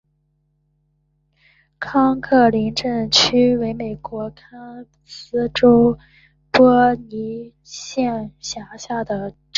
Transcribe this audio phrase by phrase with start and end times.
[1.79, 5.99] 康克林镇区为美国堪萨斯州
[6.49, 9.45] 波尼县辖下的镇区。